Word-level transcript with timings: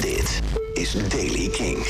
Dit 0.00 0.40
is 0.74 0.92
Daily 1.08 1.48
King. 1.48 1.86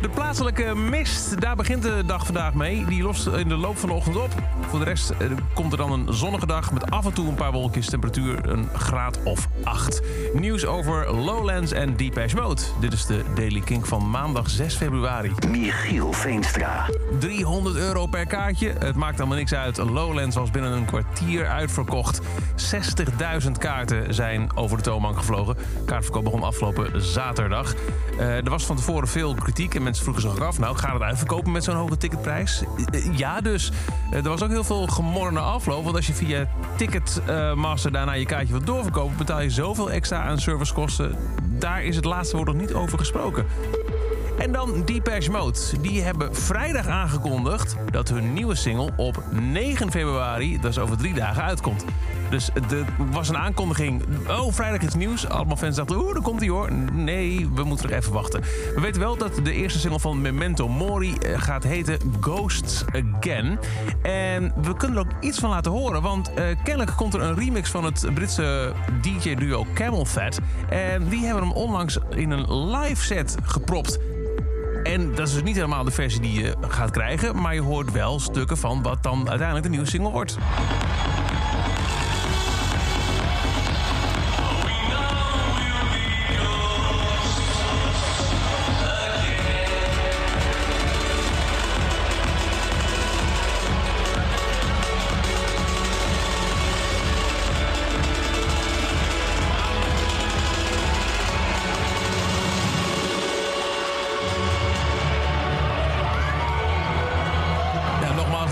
De 0.00 0.08
plaatselijke 0.08 0.74
mist, 0.74 1.40
daar 1.40 1.56
begint 1.56 1.82
de 1.82 2.02
dag 2.06 2.24
vandaag 2.24 2.54
mee. 2.54 2.84
Die 2.84 3.02
lost 3.02 3.26
in 3.26 3.48
de 3.48 3.56
loop 3.56 3.78
van 3.78 3.88
de 3.88 3.94
ochtend 3.94 4.16
op. 4.16 4.30
Voor 4.68 4.78
de 4.78 4.84
rest 4.84 5.10
eh, 5.10 5.30
komt 5.54 5.72
er 5.72 5.78
dan 5.78 5.92
een 5.92 6.14
zonnige 6.14 6.46
dag 6.46 6.72
met 6.72 6.90
af 6.90 7.04
en 7.04 7.12
toe 7.12 7.28
een 7.28 7.34
paar 7.34 7.52
wolkjes. 7.52 7.88
Temperatuur 7.88 8.48
een 8.48 8.68
graad 8.74 9.18
of 9.24 9.48
8. 9.64 10.02
Nieuws 10.32 10.66
over 10.66 11.14
Lowlands 11.14 11.72
en 11.72 11.96
Depeche 11.96 12.36
Mode. 12.36 12.62
Dit 12.80 12.92
is 12.92 13.06
de 13.06 13.24
Daily 13.34 13.60
King 13.60 13.86
van 13.86 14.10
maandag 14.10 14.50
6 14.50 14.74
februari. 14.74 15.32
Michiel 15.48 16.12
Veenstra. 16.12 16.86
300 17.18 17.76
euro 17.76 18.06
per 18.06 18.26
kaartje. 18.26 18.72
Het 18.78 18.94
maakt 18.96 19.18
allemaal 19.18 19.38
niks 19.38 19.54
uit. 19.54 19.76
Lowlands 19.76 20.36
was 20.36 20.50
binnen 20.50 20.72
een 20.72 20.84
kwartier 20.84 21.46
uitverkocht. 21.46 22.20
60.000 22.56 23.50
kaarten 23.58 24.14
zijn 24.14 24.56
over 24.56 24.76
de 24.76 24.82
toonbank 24.82 25.16
gevlogen. 25.16 25.56
Kaartverkoop 25.84 26.24
begon 26.24 26.42
afgelopen 26.42 27.02
zaterdag. 27.02 27.74
Eh, 28.18 28.36
er 28.36 28.50
was 28.50 28.66
van 28.66 28.76
tevoren 28.76 29.08
veel 29.08 29.34
en 29.56 29.82
mensen 29.82 30.02
vroegen 30.02 30.22
zich 30.22 30.40
af... 30.40 30.58
nou, 30.58 30.76
gaat 30.76 30.92
het 30.92 31.02
uitverkopen 31.02 31.52
met 31.52 31.64
zo'n 31.64 31.74
hoge 31.74 31.96
ticketprijs? 31.96 32.62
Eh, 32.90 33.18
ja, 33.18 33.40
dus. 33.40 33.72
Eh, 34.10 34.16
er 34.16 34.28
was 34.28 34.42
ook 34.42 34.50
heel 34.50 34.64
veel 34.64 34.86
gemor 34.86 35.38
afloop. 35.38 35.84
Want 35.84 35.96
als 35.96 36.06
je 36.06 36.14
via 36.14 36.48
Ticketmaster 36.76 37.92
daarna 37.92 38.12
je 38.12 38.26
kaartje 38.26 38.52
wilt 38.52 38.66
doorverkopen... 38.66 39.16
betaal 39.16 39.40
je 39.40 39.50
zoveel 39.50 39.90
extra 39.90 40.22
aan 40.22 40.38
servicekosten. 40.38 41.16
Daar 41.44 41.84
is 41.84 41.96
het 41.96 42.04
laatste 42.04 42.36
woord 42.36 42.48
nog 42.48 42.56
niet 42.56 42.74
over 42.74 42.98
gesproken. 42.98 43.46
En 44.38 44.52
dan 44.52 44.82
Depeche 44.84 45.30
Mode. 45.30 45.58
Die 45.80 46.02
hebben 46.02 46.34
vrijdag 46.34 46.86
aangekondigd 46.86 47.76
dat 47.90 48.08
hun 48.08 48.32
nieuwe 48.32 48.54
single 48.54 48.90
op 48.96 49.22
9 49.30 49.90
februari, 49.90 50.60
dat 50.60 50.70
is 50.70 50.78
over 50.78 50.96
drie 50.96 51.14
dagen, 51.14 51.42
uitkomt. 51.42 51.84
Dus 52.30 52.50
er 52.70 52.84
was 53.10 53.28
een 53.28 53.36
aankondiging. 53.36 54.02
Oh, 54.28 54.52
vrijdag 54.52 54.82
iets 54.82 54.94
nieuws. 54.94 55.28
Allemaal 55.28 55.56
fans 55.56 55.76
dachten, 55.76 55.96
oeh, 55.96 56.12
daar 56.12 56.22
komt 56.22 56.40
hij 56.40 56.48
hoor. 56.48 56.72
Nee, 56.92 57.48
we 57.54 57.64
moeten 57.64 57.88
nog 57.88 57.98
even 57.98 58.12
wachten. 58.12 58.40
We 58.74 58.80
weten 58.80 59.00
wel 59.00 59.16
dat 59.16 59.40
de 59.42 59.52
eerste 59.52 59.78
single 59.78 60.00
van 60.00 60.20
Memento 60.20 60.68
Mori 60.68 61.14
eh, 61.14 61.40
gaat 61.40 61.64
heten 61.64 61.98
Ghosts 62.20 62.84
Again. 62.86 63.58
En 64.02 64.52
we 64.62 64.76
kunnen 64.76 64.98
er 64.98 65.06
ook 65.06 65.22
iets 65.22 65.38
van 65.38 65.50
laten 65.50 65.72
horen. 65.72 66.02
Want 66.02 66.30
uh, 66.30 66.34
kennelijk 66.64 66.96
komt 66.96 67.14
er 67.14 67.20
een 67.20 67.34
remix 67.34 67.70
van 67.70 67.84
het 67.84 68.14
Britse 68.14 68.72
DJ-duo 69.02 69.66
Camel 69.74 70.04
Fat. 70.04 70.38
En 70.68 71.08
die 71.08 71.24
hebben 71.24 71.42
hem 71.42 71.52
onlangs 71.52 71.98
in 72.10 72.30
een 72.30 72.70
live 72.70 73.04
set 73.04 73.36
gepropt. 73.42 73.98
En 74.88 75.14
dat 75.14 75.28
is 75.28 75.34
dus 75.34 75.42
niet 75.42 75.54
helemaal 75.54 75.84
de 75.84 75.90
versie 75.90 76.20
die 76.20 76.42
je 76.42 76.54
gaat 76.60 76.90
krijgen. 76.90 77.40
Maar 77.40 77.54
je 77.54 77.60
hoort 77.60 77.92
wel 77.92 78.20
stukken 78.20 78.56
van 78.56 78.82
wat 78.82 79.02
dan 79.02 79.28
uiteindelijk 79.28 79.62
de 79.62 79.70
nieuwe 79.70 79.86
single 79.86 80.10
wordt. 80.10 80.36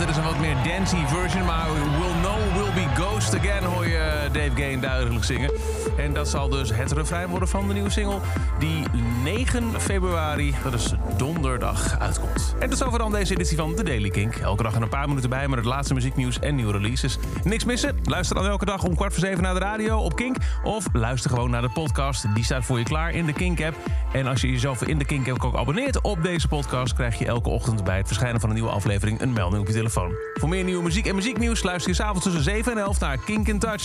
Dit 0.07 0.17
is 0.17 0.23
een 0.23 0.29
wat 0.29 0.41
meer 0.41 0.57
dancey 0.65 1.05
version, 1.07 1.45
maar 1.45 1.67
Will 1.73 2.21
Know 2.23 2.39
Will 2.55 2.73
Be 2.75 3.03
Ghost 3.03 3.35
Again 3.35 3.65
hoor 3.65 3.87
je 3.87 4.29
Gain 4.57 4.81
duidelijk 4.81 5.25
zingen. 5.25 5.51
En 5.97 6.13
dat 6.13 6.29
zal 6.29 6.49
dus 6.49 6.73
het 6.75 6.93
refrein 6.93 7.29
worden 7.29 7.49
van 7.49 7.69
de 7.69 7.73
nieuwe 7.73 7.91
single 7.91 8.19
die 8.59 8.85
9 9.23 9.81
februari, 9.81 10.55
dat 10.63 10.75
is 10.75 10.93
donderdag, 11.17 11.99
uitkomt. 11.99 12.55
En 12.59 12.69
tot 12.69 12.79
zover 12.79 12.99
dan 12.99 13.13
deze 13.13 13.35
editie 13.35 13.57
van 13.57 13.75
The 13.75 13.83
Daily 13.83 14.11
Kink. 14.11 14.35
Elke 14.35 14.63
dag 14.63 14.75
een 14.75 14.89
paar 14.89 15.09
minuten 15.09 15.31
bij 15.31 15.49
met 15.49 15.59
het 15.59 15.67
laatste 15.69 15.95
muzieknieuws 15.95 16.39
en 16.39 16.55
nieuwe 16.55 16.73
releases. 16.73 17.19
Niks 17.45 17.65
missen? 17.65 17.99
Luister 18.05 18.37
dan 18.37 18.47
elke 18.47 18.65
dag 18.65 18.83
om 18.83 18.97
kwart 18.97 19.13
voor 19.13 19.23
zeven 19.23 19.43
naar 19.43 19.55
de 19.55 19.61
radio 19.61 19.99
op 19.99 20.17
Kink. 20.17 20.37
Of 20.65 20.87
luister 20.93 21.31
gewoon 21.31 21.51
naar 21.51 21.63
de 21.63 21.71
podcast, 21.71 22.35
die 22.35 22.45
staat 22.45 22.65
voor 22.65 22.79
je 22.79 22.85
klaar 22.85 23.11
in 23.15 23.27
de 23.27 23.33
Kink-app. 23.33 23.77
En 24.13 24.27
als 24.27 24.41
je 24.41 24.51
jezelf 24.51 24.83
in 24.83 24.99
de 24.99 25.05
Kink-app 25.05 25.45
ook 25.45 25.57
abonneert 25.57 26.01
op 26.01 26.23
deze 26.23 26.49
podcast... 26.49 26.95
krijg 26.95 27.19
je 27.19 27.27
elke 27.27 27.49
ochtend 27.49 27.85
bij 27.85 27.97
het 27.97 28.07
verschijnen 28.07 28.41
van 28.41 28.49
een 28.49 28.55
nieuwe 28.55 28.71
aflevering 28.71 29.21
een 29.21 29.33
melding 29.33 29.61
op 29.61 29.69
je 29.69 29.75
telefoon. 29.75 30.15
Voor 30.35 30.49
meer 30.49 30.65
nieuwe 30.65 30.83
muziek 30.83 31.07
en 31.07 31.15
muzieknieuws 31.15 31.63
luister 31.63 31.91
je 31.91 31.97
s'avonds 31.97 32.23
tussen 32.25 32.43
7 32.43 32.73
en 32.73 32.79
11 32.79 33.01
naar 33.01 33.19
Kink 33.19 33.49
in 33.49 33.59
Touch. 33.59 33.85